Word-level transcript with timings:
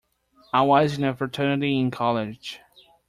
I 0.51 0.63
was 0.63 0.97
in 0.97 1.03
a 1.03 1.15
fraternity 1.15 1.77
in 1.77 1.91
college. 1.91 2.59